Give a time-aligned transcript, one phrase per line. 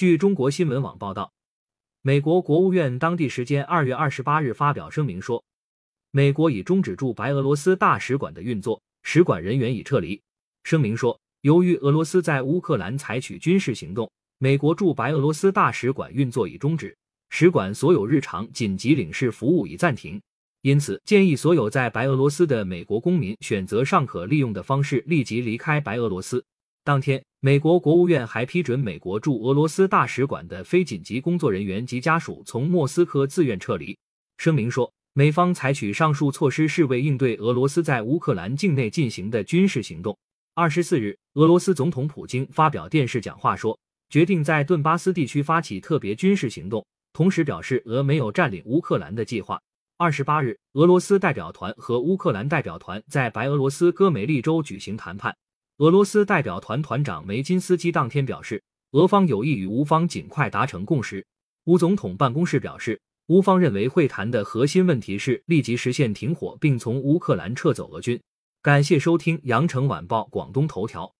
[0.00, 1.30] 据中国新闻网报道，
[2.00, 5.44] 美国国务院当地时间二月二十八日发表声明说，
[6.10, 10.18] 美国已终止驻白俄罗斯大使馆的运作，使馆人员已撤离。
[10.64, 16.96] 声明说，由于俄罗斯在乌克兰采取军事行动，美国驻白俄罗斯大使馆运作已终止，
[17.28, 20.18] 使馆所有日常紧急领事服务已暂停。
[20.62, 26.42] 因此，建议所有在白俄罗斯的美国公民选择尚可利用的方式，立即离开白俄罗斯。
[26.84, 33.96] 当天，美国国务院还批准美国驻俄罗斯大使馆的非紧急工作人员及家属从莫斯科自愿撤离。
[34.36, 40.14] 声明说，美方采取上述措施是为应对俄罗斯在乌克兰境内进行的军事行动。
[40.54, 43.78] 二十四日，俄罗斯总统普京发表电视讲话说，
[44.10, 49.58] 决定在顿巴斯地区发起特别军事行动，同时表示俄没有占领乌克兰的计划。
[49.96, 55.34] 二十八日，俄罗斯代表团和乌克兰代表团在白俄罗斯戈梅利州举行谈判。
[55.80, 61.26] 俄罗斯代表团团长梅金斯基当天表示，俄方有意与乌方尽快达成共识。
[61.64, 68.20] 乌总统办公室表示，乌方认为会谈的核心问题是立即实现停火，并从乌克兰撤走俄军。
[68.60, 71.10] 感谢收听羊城晚报广东头条。